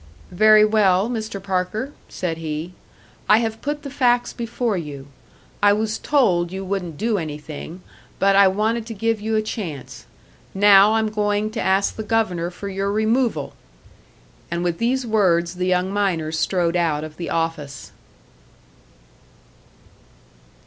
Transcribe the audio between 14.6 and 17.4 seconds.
with these words the young miner strode out of the